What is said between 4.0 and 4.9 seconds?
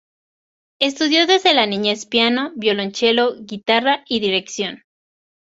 y dirección.